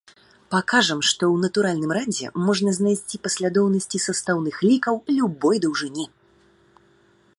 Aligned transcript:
Пакажам, 0.53 0.99
што 1.09 1.23
ў 1.27 1.35
натуральным 1.43 1.91
радзе 1.97 2.31
можна 2.47 2.73
знайсці 2.79 3.21
паслядоўнасці 3.27 3.97
састаўных 4.07 4.55
лікаў 4.69 4.95
любой 5.19 5.57
даўжыні. 5.67 6.05